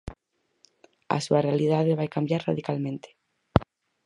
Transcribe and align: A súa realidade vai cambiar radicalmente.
A 1.15 1.17
súa 1.25 1.43
realidade 1.47 1.97
vai 1.99 2.09
cambiar 2.15 2.41
radicalmente. 2.49 3.09